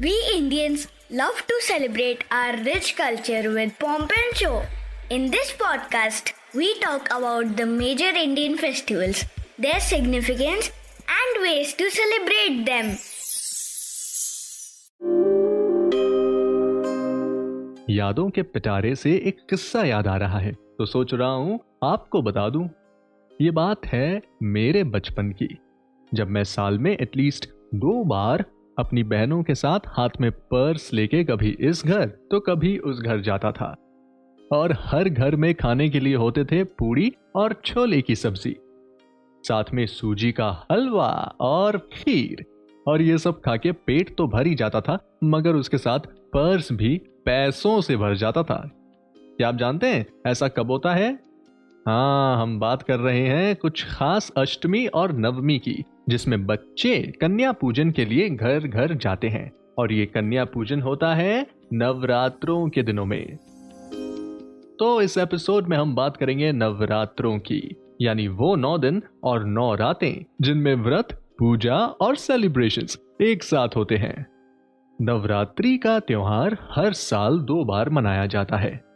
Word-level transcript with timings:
We 0.00 0.14
Indians 0.34 0.86
love 1.10 1.42
to 1.48 1.56
celebrate 1.60 2.24
our 2.30 2.56
rich 2.68 2.96
culture 2.96 3.50
with 3.56 3.78
pomp 3.78 4.14
and 4.20 4.36
show. 4.36 4.62
In 5.10 5.30
this 5.30 5.52
podcast, 5.64 6.32
we 6.54 6.70
talk 6.80 7.10
about 7.18 7.56
the 7.58 7.66
major 7.66 8.14
Indian 8.22 8.56
festivals, 8.56 9.24
their 9.58 9.80
significance, 9.80 10.70
and 11.18 11.42
ways 11.42 11.74
to 11.74 11.90
celebrate 11.90 12.64
them. 12.72 12.96
यादों 17.90 18.28
के 18.30 18.42
पिटारे 18.42 18.94
से 18.94 19.16
एक 19.28 19.46
किस्सा 19.50 19.84
याद 19.84 20.06
आ 20.06 20.16
रहा 20.16 20.38
है 20.38 20.52
तो 20.78 20.86
सोच 20.86 21.14
रहा 21.14 21.30
हूँ 21.30 21.60
आपको 21.84 22.22
बता 22.22 22.48
दूँ 22.48 22.68
ये 23.40 23.50
बात 23.50 23.86
है 23.86 24.20
मेरे 24.42 24.82
बचपन 24.84 25.30
की, 25.32 25.48
जब 26.12 26.28
मैं 26.28 26.42
साल 26.44 26.78
में 26.78 26.90
एटलीस्ट 26.92 27.48
दो 27.74 28.02
बार 28.04 28.44
अपनी 28.78 29.02
बहनों 29.02 29.42
के 29.42 29.54
साथ 29.54 29.86
हाथ 29.86 30.20
में 30.20 30.30
पर्स 30.30 30.92
लेके 30.92 31.22
कभी 31.24 31.50
इस 31.60 31.82
घर 31.86 32.06
तो 32.30 32.40
कभी 32.40 32.76
उस 32.78 33.00
घर 33.00 33.20
जाता 33.20 33.52
था। 33.52 33.74
और 34.52 34.74
हर 34.80 35.08
घर 35.08 35.36
में 35.36 35.54
खाने 35.54 35.88
के 35.88 36.00
लिए 36.00 36.14
होते 36.14 36.44
थे 36.44 36.62
पूड़ी 36.64 37.12
और 37.36 37.52
छोले 37.64 38.00
की 38.02 38.16
सब्ज़ी। 38.16 38.56
साथ 39.44 39.72
में 39.74 39.84
सूजी 39.86 40.32
का 40.32 40.50
हलवा 40.72 41.10
और 41.40 41.78
खीर, 41.92 42.44
और 42.86 43.02
ये 43.02 43.18
सब 43.18 43.40
खा 43.40 43.56
के 43.56 43.72
पेट 43.72 44.14
तो 44.16 44.26
भर 44.26 44.46
ही 44.46 44.54
जाता 44.54 44.80
था, 44.80 44.98
मगर 45.24 45.56
उसके 45.56 45.78
साथ 45.78 46.10
पर्स 46.32 46.72
भी 46.72 46.96
पैसों 47.24 47.80
से 47.80 47.96
भर 47.96 48.16
जाता 48.16 48.42
था। 48.42 48.60
क्या 49.14 49.48
आप 49.48 49.56
जानते 49.56 49.86
हैं, 49.86 50.06
ऐसा 50.26 50.48
कब 50.48 50.70
होता 50.70 50.94
है? 50.94 51.27
हाँ 51.88 52.42
हम 52.42 52.60
बात 52.60 52.82
कर 52.82 52.98
रहे 52.98 53.26
हैं 53.26 53.56
कुछ 53.56 53.84
खास 53.84 54.32
अष्टमी 54.36 54.86
और 54.86 55.12
नवमी 55.12 55.58
की, 55.58 55.84
जिसमें 56.08 56.46
बच्चे 56.46 57.12
कन्या 57.20 57.52
पूजन 57.52 57.90
के 57.90 58.04
लिए 58.04 58.30
घर 58.30 58.60
घर 58.60 58.94
जाते 58.94 59.28
हैं। 59.28 59.52
और 59.78 59.92
ये 59.92 60.06
कन्या 60.06 60.44
पूजन 60.44 60.82
होता 60.82 61.14
है 61.14 61.46
नवरात्रों 61.72 62.68
के 62.68 62.82
दिनों 62.82 63.04
में। 63.04 63.36
तो 64.78 65.02
इस 65.02 65.18
एपिसोड 65.18 65.66
में 65.66 65.76
हम 65.76 65.94
बात 65.94 66.16
करेंगे 66.16 66.52
नवरात्रों 66.52 67.38
की, 67.38 67.76
यानी 68.00 68.28
वो 68.28 68.56
नौ 68.56 68.78
दिन 68.78 69.02
और 69.24 69.44
नौ 69.44 69.74
रातें, 69.74 70.24
जिनमें 70.40 70.74
व्रत, 70.74 71.22
पूजा 71.38 71.76
और 71.76 72.16
सेलिब्रेशंस 72.16 72.98
एक 73.20 73.42
साथ 73.42 73.68
होते 73.76 73.96
हैं। 73.96 74.26
नवरात्रि 75.00 75.78
का 75.78 76.00
त्योहार 76.00 76.58
हर 76.70 76.92
साल 76.92 77.38
दो 77.38 77.64
बार 77.64 77.90
मनाया 77.90 78.26
जाता 78.26 78.56
है। 78.56 78.87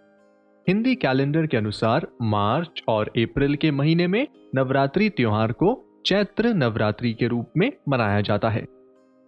हिंदी 0.69 0.95
कैलेंडर 0.95 1.47
के 1.47 1.57
अनुसार 1.57 2.07
मार्च 2.23 2.83
और 2.89 3.09
अप्रैल 3.09 3.55
के 3.55 3.71
महीने 3.71 4.07
में 4.07 4.27
नवरात्रि 4.55 5.09
त्योहार 5.09 5.53
को 5.53 5.85
चैत्र 6.07 6.49
नवरात्रि 6.49 7.13
के 7.13 7.27
रूप 7.27 7.51
में 7.57 7.73
मनाया 7.89 8.21
जाता 8.21 8.51
है 8.51 8.65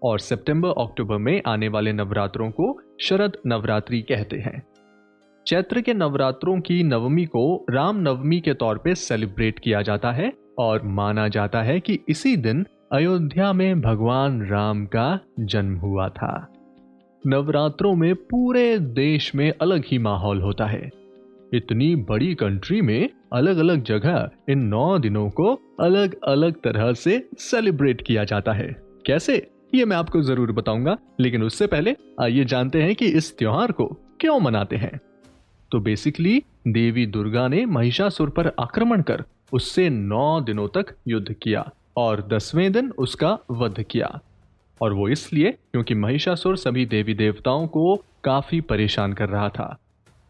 और 0.03 0.19
सितंबर, 0.19 0.69
अक्टूबर 0.69 1.17
में 1.17 1.43
आने 1.47 1.69
वाले 1.69 1.93
नवरात्रों 1.93 2.51
को 2.51 2.81
शरद 3.01 3.33
नवरात्रि 3.47 4.03
कहते 4.03 4.37
हैं। 4.37 4.63
चैत्र 5.47 5.81
के 5.81 5.95
नवरात्रों 5.95 6.61
की 6.61 6.83
नवमी 6.83 7.25
को 7.25 7.67
राम 7.71 7.97
नवमी 7.97 8.41
के 8.41 8.55
तौर 8.55 8.79
पे 8.79 8.95
सेलिब्रेट 8.95 9.59
किया 9.59 9.83
जाता 9.83 10.13
है 10.13 10.33
और 10.59 10.83
माना 10.83 11.29
जाता 11.29 11.63
है 11.63 11.81
कि 11.81 11.99
इसी 12.09 12.37
दिन 12.37 12.67
अयोध्या 12.93 13.53
में 13.53 13.81
भगवान 13.81 14.47
राम 14.47 14.87
का 14.87 15.21
जन्म 15.41 15.77
हुआ 15.77 16.09
था। 16.09 16.53
नवरात्रों 17.27 17.95
में 17.95 18.15
पूरे 18.15 18.79
देश 18.79 19.35
में 19.35 19.53
अलग 19.61 19.83
ही 19.87 19.99
माहौल 19.99 20.43
होता 20.43 20.67
है। 20.67 21.04
इतनी 21.55 21.95
बड़ी 21.97 22.35
कंट्री 22.35 22.81
में 22.81 23.09
अलग 23.33 23.57
अलग 23.57 23.83
जगह 23.83 24.31
इन 24.49 24.59
नौ 24.59 24.99
दिनों 24.99 25.29
को 25.31 25.53
अलग 25.81 26.15
अलग 26.25 26.55
तरह 26.55 26.93
से 26.93 27.29
सेलिब्रेट 27.39 28.03
किया 28.03 28.25
जाता 28.25 28.53
है। 28.53 28.67
कैसे? 29.07 29.37
ये 29.75 29.85
मैं 29.85 29.97
आपको 29.97 30.23
ज़रूर 30.23 30.53
बताऊँगा, 30.53 30.97
लेकिन 31.21 31.43
उससे 31.43 31.67
पहले 31.67 31.95
आइए 32.21 32.45
जानते 32.45 32.83
हैं 32.83 32.95
कि 32.95 33.07
इस 33.07 33.37
त्योहार 33.39 33.73
को 33.73 33.87
क्यों 34.21 34.41
मनाते 34.41 34.77
हैं। 34.77 35.01
तो 35.71 35.81
बेसिकली 35.81 36.43
देवी 36.69 37.07
दुर्गा 37.07 37.47
ने 37.49 37.65
महिषासुर 37.67 38.31
पर 38.31 38.51
आक्रमण 38.61 39.03
कर 39.03 39.25
उससे 39.53 39.89
नौ 39.91 40.41
दिनों 40.41 40.69
तक 40.69 40.95
युद्ध 41.09 41.33
किया 41.33 41.71
और 41.97 42.27
दसवें 42.29 42.73
दिन 42.73 42.91
उसका 42.99 43.39
वध 43.51 43.83
किया। 43.91 44.21
और 44.81 44.93
वो 44.93 45.09
इसलिए 45.09 45.51
क्योंकि 45.51 45.95
महिषासुर 45.95 46.57
सभी 46.57 46.87
देवी 46.87 47.15
देवताओं 47.15 47.67
को 47.67 47.97
काफ़ी 48.25 48.61
परेशान 48.61 49.13
कर 49.13 49.29
रहा 49.29 49.49
था। 49.49 49.77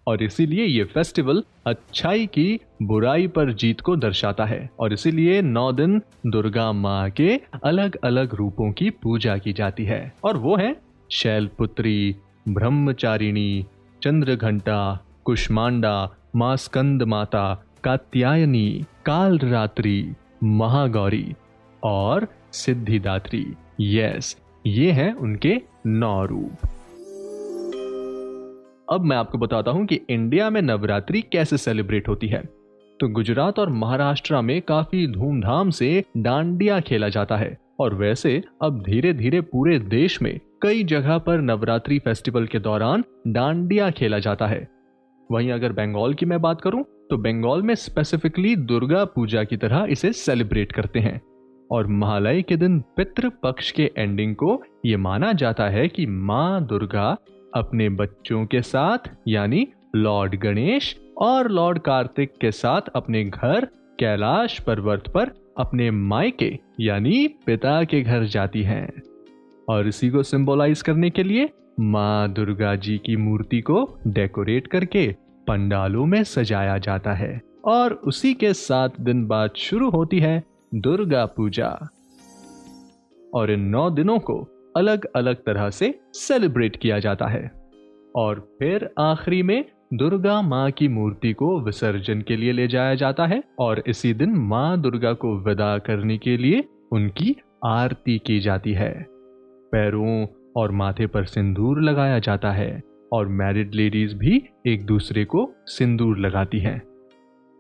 और 0.07 0.23
इसीलिए 0.23 0.65
ये 0.65 0.85
फेस्टिवल 0.85 1.45
अच्छाई 1.67 2.27
की 2.27 2.61
बुराई 2.83 3.27
पर 3.27 3.53
जीत 3.53 3.81
को 3.81 3.97
दर्शाता 3.97 4.45
है। 4.45 4.71
और 4.81 4.93
इसीलिए 4.93 5.43
नौ 5.43 5.73
दिन 5.73 6.03
दुर्गा 6.27 6.73
माँ 6.73 7.11
के 7.11 7.41
अलग 7.65 7.97
अलग 8.05 8.35
रूपों 8.35 8.73
की 8.73 8.91
पूजा 8.91 9.39
की 9.39 9.53
जाती 9.53 9.85
है। 9.85 10.15
और 10.25 10.37
वो 10.37 10.57
है 10.57 10.77
शैलपुत्री, 11.13 12.17
ब्रह्मचारिणी 12.49 13.65
चंद्र 14.03 14.35
घंटा 14.35 15.05
कुष्मांडा 15.25 16.15
माँ 16.37 16.57
स्कंद 16.57 17.03
माता, 17.03 17.65
कात्यायनी, 17.85 18.85
कालरात्रि, 19.07 20.15
महागौरी 20.45 21.35
और 21.83 22.29
सिद्धिदात्री। 22.53 23.47
यस, 23.81 24.37
ये 24.67 24.91
हैं 24.91 25.13
उनके 25.15 25.61
नौ 25.87 26.25
रूप। 26.25 26.69
अब 28.95 29.05
मैं 29.05 29.17
आपको 29.17 29.39
बताता 29.39 29.71
हूँ 29.71 29.85
कि 29.87 30.01
इंडिया 30.11 30.49
में 30.51 30.61
नवरात्रि 30.63 31.21
कैसे 31.23 31.57
सेलिब्रेट 31.57 32.09
होती 32.09 32.29
है। 32.29 32.43
तो 33.01 33.09
गुजरात 33.09 33.59
और 33.59 33.71
महाराष्ट्र 33.71 34.41
में 34.41 34.61
काफ़ी 34.63 35.07
धूमधाम 35.07 35.71
से 35.71 36.05
डांडिया 36.17 36.79
खेला 36.81 37.09
जाता 37.09 37.37
है। 37.37 37.57
और 37.81 37.95
वैसे 37.95 38.43
अब 38.63 38.81
धीरे 38.83 39.13
धीरे 39.13 39.41
पूरे 39.43 39.79
देश 39.79 40.21
में 40.23 40.39
कई 40.63 40.85
जगह 40.85 41.19
पर 41.19 41.41
नवरात्रि 41.41 41.99
फेस्टिवल 41.99 42.47
के 42.47 42.59
दौरान 42.59 43.05
डांडिया 43.29 43.91
खेला 43.91 44.19
जाता 44.19 44.47
है। 44.47 44.69
वहीं 45.31 45.51
अगर 45.53 45.73
बंगाल 45.73 46.15
की 46.15 46.27
मैं 46.27 46.41
बात 46.41 46.61
करूँ 46.61 46.85
तो 47.11 47.17
बंगाल 47.19 47.63
में 47.63 47.75
स्पेसिफिकली 47.75 48.55
दुर्गा 48.57 49.05
पूजा 49.05 49.45
की 49.45 49.57
तरह 49.57 49.87
इसे 49.91 50.13
सेलिब्रेट 50.13 50.73
करते 50.73 51.01
हैं। 51.01 51.21
और 51.71 51.87
महालय 51.87 52.43
के 52.43 52.57
दिन 52.57 52.79
पितृ 52.97 53.29
पक्ष 53.43 53.71
के 53.71 53.91
एंडिंग 53.99 54.35
को 54.35 54.63
यह 54.87 54.99
माना 54.99 55.33
जाता 55.33 55.69
है 55.69 55.89
कि 55.89 56.07
माँ 56.07 56.67
दुर्गा 56.67 57.17
अपने 57.55 57.89
बच्चों 57.89 58.47
के 58.47 58.63
साथ, 58.63 58.99
यानी 59.29 59.69
लॉर्ड 59.97 60.37
गणेश 60.37 61.01
और 61.19 61.51
लॉर्ड 61.51 61.79
कार्तिक 61.79 62.33
के 62.41 62.51
साथ 62.51 62.81
अपने 62.97 63.25
घर, 63.25 63.65
कैलाश 63.99 64.61
पर्वत 64.61 65.05
पर 65.15 65.31
अपने 65.59 65.91
मायके, 65.91 66.59
यानी 66.81 67.29
पिता 67.29 67.85
के 67.85 68.03
घर 68.03 68.25
जाती 68.25 68.63
हैं। 68.63 69.03
और 69.69 69.89
इसी 69.89 70.11
को 70.11 70.23
सिंबलाइज 70.23 70.83
करने 70.83 71.11
के 71.11 71.23
लिए, 71.23 71.51
माँ 71.81 72.33
दुर्गा 72.33 72.75
जी 72.75 72.99
की 72.99 73.17
मूर्ति 73.17 73.61
को 73.61 73.99
डेकोरेट 74.07 74.67
करके 74.67 75.15
पंडालों 75.47 76.07
में 76.07 76.25
सजाया 76.25 76.79
जाता 76.79 77.13
है। 77.13 77.41
और 77.65 77.93
उसी 77.93 78.35
के 78.35 78.55
सात 78.55 79.01
दिन 79.01 79.27
बाद 79.27 79.51
शुरू 79.57 79.91
होती 79.91 80.19
है 80.19 80.45
दुर्गा 80.75 81.27
पूजा। 81.27 81.89
और 83.35 83.51
इन 83.51 83.61
नौ 83.61 83.91
दिनों 83.91 84.19
को 84.19 84.49
अलग 84.77 85.05
अलग 85.17 85.37
तरह 85.37 85.71
से 85.71 86.01
सेलिब्रेट 86.13 86.77
किया 86.77 86.99
जाता 86.99 87.27
है। 87.27 87.65
और 88.17 88.57
फिर 88.59 88.91
आखिरी 88.99 89.43
में 89.43 89.65
दुर्गा 89.95 90.43
माँ 90.43 90.71
की 90.71 90.89
मूर्ति 90.89 91.33
को 91.33 91.61
विसर्जन 91.61 92.21
के 92.21 92.37
लिए 92.37 92.53
ले 92.53 92.69
जाया 92.69 92.95
जाता 92.95 93.27
है 93.27 93.45
और 93.59 93.83
इसी 93.87 94.15
दिन 94.15 94.31
माँ 94.31 94.81
दुर्गा 94.81 95.13
को 95.13 95.37
विदा 95.37 95.79
करने 95.79 96.19
के 96.19 96.37
लिए 96.37 96.65
उनकी 96.93 97.37
आरती 97.65 98.19
की 98.19 98.41
जाती 98.41 98.73
है। 98.73 99.07
पैरों 99.73 100.27
और 100.57 100.71
माथे 100.71 101.07
पर 101.07 101.25
सिंदूर 101.25 101.83
लगाया 101.83 102.19
जाता 102.19 102.53
है 102.53 102.83
और 103.13 103.29
मैरिड 103.29 103.75
लेडीज़ 103.75 104.17
भी 104.17 104.45
एक 104.67 104.87
दूसरे 104.87 105.25
को 105.25 105.53
सिंदूर 105.67 106.19
लगाती 106.19 106.59
हैं। 106.59 106.83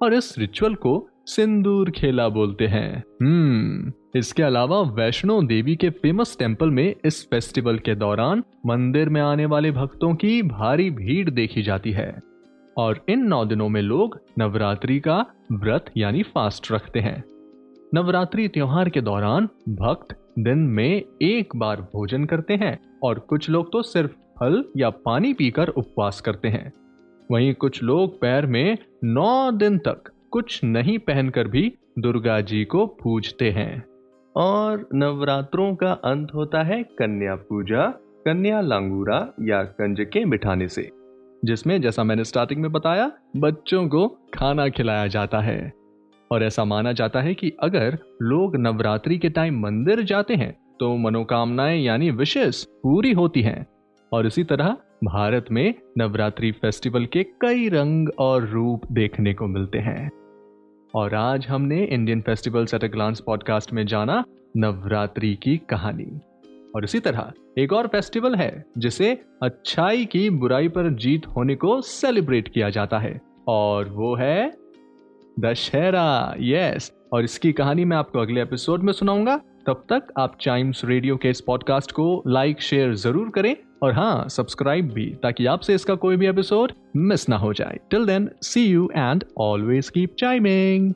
और 0.02 0.14
इस 0.14 0.38
रिचुअल 0.38 0.74
को 0.74 1.08
सिंदूर 1.26 1.90
खेला 1.90 2.28
बोलते 2.28 2.66
हैं। 2.66 3.04
हम्म 3.22 3.92
इसके 4.18 4.42
अलावा 4.42 4.80
वैष्णो 4.80 5.42
देवी 5.42 5.76
के 5.76 5.90
फ़ेमस 5.90 6.36
टेंपल 6.38 6.70
में 6.70 6.94
इस 7.04 7.26
फेस्टिवल 7.30 7.78
के 7.78 7.94
दौरान 7.94 8.42
मंदिर 8.66 9.08
में 9.08 9.20
आने 9.20 9.46
वाले 9.46 9.70
भक्तों 9.70 10.14
की 10.14 10.42
भारी 10.42 10.90
भीड़ 10.90 11.30
देखी 11.30 11.62
जाती 11.62 11.92
है। 11.92 12.20
और 12.78 13.04
इन 13.08 13.26
नौ 13.26 13.44
दिनों 13.44 13.68
में 13.68 13.82
लोग 13.82 14.18
नवरात्रि 14.38 15.00
का 15.00 15.26
व्रत 15.52 15.90
यानी 15.96 16.22
फास्ट 16.22 16.72
रखते 16.72 17.00
हैं। 17.00 17.22
नवरात्रि 17.94 18.48
त्योहार 18.48 18.88
के 18.88 19.00
दौरान 19.00 19.48
भक्त 19.68 20.16
दिन 20.38 20.58
में 20.58 21.02
एक 21.22 21.56
बार 21.56 21.80
भोजन 21.80 22.24
करते 22.24 22.54
हैं 22.54 22.78
और 23.02 23.18
कुछ 23.18 23.50
लोग 23.50 23.72
तो 23.72 23.82
सिर्फ़ 23.82 24.10
फल 24.10 24.64
या 24.76 24.90
पानी 24.90 25.32
पीकर 25.32 25.68
उपवास 25.68 26.20
करते 26.20 26.48
हैं। 26.48 26.72
वहीं 27.30 27.54
कुछ 27.54 27.82
लोग 27.82 28.20
पैर 28.20 28.46
में 28.46 28.76
नौ 29.04 29.50
दिन 29.50 29.78
तक 29.78 30.10
कुछ 30.34 30.64
नहीं 30.64 30.98
पहनकर 30.98 31.48
भी 31.48 31.74
दुर्गा 31.98 32.40
जी 32.40 32.64
को 32.64 32.86
पूजते 32.86 33.50
हैं। 33.50 33.84
और 34.36 34.88
नवरात्रों 34.94 35.74
का 35.74 35.92
अंत 35.92 36.34
होता 36.34 36.62
है 36.62 36.82
कन्या 36.82 37.34
पूजा, 37.34 37.86
कन्या 38.24 38.60
लांगूरा 38.60 39.34
या 39.42 39.62
कंजके 39.62 40.24
बिठाने 40.24 40.68
से, 40.68 40.90
जिसमें 41.44 41.80
जैसा 41.80 42.04
मैंने 42.04 42.24
स्टार्टिंग 42.24 42.62
में 42.62 42.72
बताया, 42.72 43.10
बच्चों 43.36 43.88
को 43.88 44.08
खाना 44.34 44.68
खिलाया 44.68 45.06
जाता 45.06 45.40
है। 45.40 45.72
और 46.30 46.42
ऐसा 46.42 46.64
माना 46.64 46.92
जाता 46.92 47.20
है 47.20 47.34
कि 47.34 47.52
अगर 47.60 47.98
लोग 48.22 48.56
नवरात्रि 48.56 49.18
के 49.18 49.28
टाइम 49.28 49.60
मंदिर 49.60 50.02
जाते 50.02 50.34
हैं 50.34 50.56
तो 50.80 50.96
मनोकामनाएँ 50.96 51.80
यानी 51.80 52.10
विशेष 52.10 52.64
पूरी 52.64 53.12
होती 53.12 53.42
हैं। 53.42 53.66
और 54.12 54.26
इसी 54.26 54.44
तरह 54.44 54.76
भारत 55.04 55.46
में 55.50 55.74
नवरात्रि 55.98 56.52
फेस्टिवल 56.52 57.06
के 57.06 57.22
कई 57.22 57.68
रंग 57.68 58.08
और 58.18 58.48
रूप 58.48 58.92
देखने 58.92 59.34
को 59.34 59.46
मिलते 59.46 59.78
हैं। 59.78 60.10
और 60.94 61.14
आज 61.14 61.46
हमने 61.46 61.84
Indian 61.84 62.20
festival 62.20 62.66
at 62.74 62.84
a 62.84 62.86
glance 62.86 63.20
podcast 63.20 63.72
में 63.72 63.86
जाना 63.86 64.24
नवरात्रि 64.56 65.38
की 65.42 65.56
कहानी। 65.56 66.20
और 66.76 66.84
इसी 66.84 67.00
तरह 67.00 67.32
एक 67.58 67.72
और 67.72 67.86
फेस्टिवल 67.86 68.34
है, 68.34 68.64
जिसे 68.78 69.20
अच्छाई 69.42 70.04
की 70.04 70.30
बुराई 70.30 70.68
पर 70.68 70.94
जीत 70.94 71.26
होने 71.26 71.54
को 71.54 71.80
सेलिब्रेट 71.80 72.48
किया 72.48 72.70
जाता 72.70 72.98
है, 72.98 73.20
और 73.48 73.88
वो 73.88 74.14
है 74.14 74.52
दशहरा। 75.40 76.34
यस 76.40 76.92
और 77.12 77.24
इसकी 77.24 77.52
कहानी 77.52 77.84
मैं 77.84 77.96
आपको 77.96 78.18
अगले 78.18 78.42
एपिसोड 78.42 78.82
में 78.82 78.92
सुनाऊँगा। 78.92 79.36
तब 79.66 79.84
तक 79.92 80.12
आप 80.18 80.36
चाइम्स 80.40 80.84
रेडियो 80.84 81.16
के 81.16 81.30
इस 81.30 81.40
पॉडकास्ट 81.40 81.92
को 81.92 82.22
लाइक 82.26 82.62
शेयर 82.62 82.94
ज़रूर 82.94 83.28
करें। 83.28 83.56
और 83.84 83.92
हाँ 83.92 84.28
सब्सक्राइब 84.28 84.92
भी, 84.92 85.06
ताकि 85.22 85.46
आपसे 85.46 85.74
इसका 85.74 85.94
कोई 85.94 86.16
भी 86.16 86.26
एपिसोड 86.26 86.72
मिस 86.96 87.28
ना 87.28 87.36
हो 87.36 87.52
जाए. 87.52 87.78
Till 87.90 88.06
then 88.06 88.30
see 88.42 88.64
you 88.66 88.90
and 88.96 89.24
always 89.38 89.88
keep 89.88 90.14
chiming 90.18 90.92